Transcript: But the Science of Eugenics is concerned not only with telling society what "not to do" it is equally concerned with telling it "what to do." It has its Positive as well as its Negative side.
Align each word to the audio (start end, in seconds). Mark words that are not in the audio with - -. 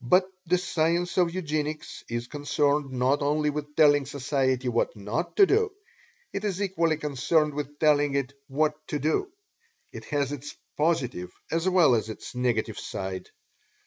But 0.00 0.24
the 0.46 0.56
Science 0.56 1.18
of 1.18 1.34
Eugenics 1.34 2.02
is 2.08 2.28
concerned 2.28 2.90
not 2.92 3.20
only 3.20 3.50
with 3.50 3.76
telling 3.76 4.06
society 4.06 4.68
what 4.70 4.96
"not 4.96 5.36
to 5.36 5.44
do" 5.44 5.70
it 6.32 6.44
is 6.46 6.62
equally 6.62 6.96
concerned 6.96 7.52
with 7.52 7.78
telling 7.78 8.14
it 8.14 8.32
"what 8.48 8.72
to 8.88 8.98
do." 8.98 9.30
It 9.92 10.06
has 10.06 10.32
its 10.32 10.56
Positive 10.78 11.30
as 11.50 11.68
well 11.68 11.94
as 11.94 12.08
its 12.08 12.34
Negative 12.34 12.78
side. 12.78 13.28